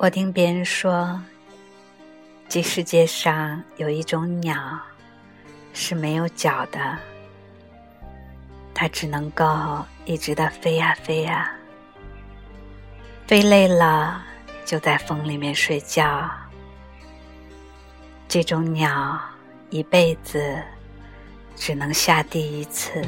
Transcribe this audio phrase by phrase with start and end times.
[0.00, 1.20] 我听别人说，
[2.48, 4.78] 这世界上有一种鸟
[5.72, 6.96] 是没有脚的，
[8.72, 11.52] 它只能够一直的飞呀飞呀，
[13.26, 14.22] 飞累了
[14.64, 16.30] 就在风里面睡觉。
[18.28, 19.20] 这种鸟
[19.68, 20.62] 一辈子
[21.56, 23.02] 只能下地一次，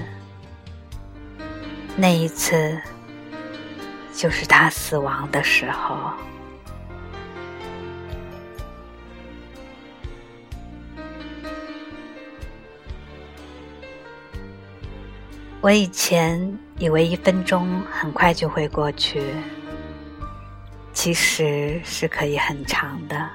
[1.94, 2.76] 那一次
[4.12, 6.10] 就是它死亡的时候。
[15.62, 19.22] 我以前以为一分钟很快就会过去，
[20.94, 23.28] 其实是可以很长的。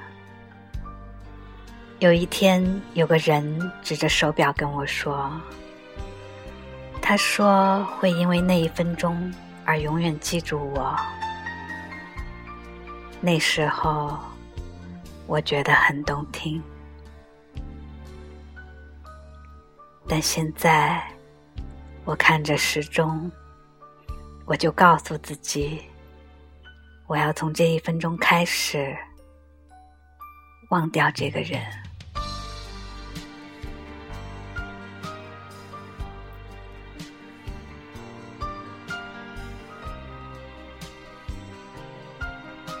[2.00, 5.30] 有一天，有个人指着手表跟我说
[7.00, 9.32] ：“他说会因为那一分钟
[9.64, 10.96] 而永远记住我。”
[13.22, 14.18] 那时候，
[15.28, 16.60] 我觉得很动听，
[20.08, 21.00] 但现在。
[22.06, 23.28] 我看着时钟，
[24.44, 25.82] 我就告诉自己，
[27.08, 28.96] 我要从这一分钟开始
[30.70, 31.60] 忘掉这个人。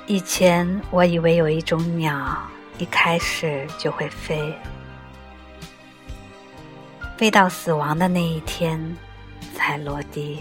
[0.06, 2.38] 以前我以为有一种鸟，
[2.78, 4.56] 一开始就会飞，
[7.18, 8.96] 飞到死亡的那一天。
[9.56, 10.38] 才落地。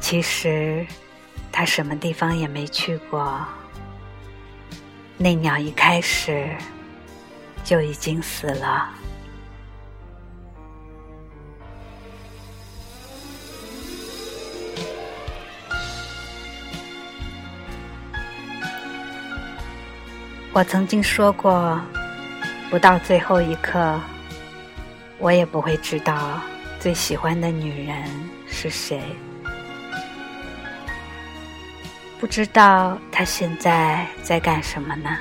[0.00, 0.86] 其实，
[1.50, 3.44] 他什么地方也没去过。
[5.16, 6.48] 那鸟一开始
[7.64, 8.90] 就已经死了。
[20.52, 21.80] 我曾经说过，
[22.70, 23.98] 不到最后一刻，
[25.18, 26.40] 我也不会知道。
[26.84, 27.96] 最喜欢的女人
[28.46, 29.00] 是谁？
[32.20, 35.16] 不知道她现在在干什么呢？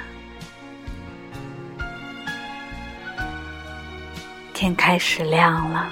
[4.53, 5.90] 天开始亮了，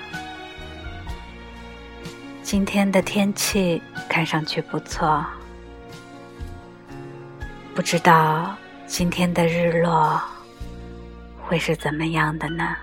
[2.44, 5.26] 今天的天气看上去不错。
[7.74, 10.22] 不知道今天的日落
[11.42, 12.76] 会是怎么样的呢？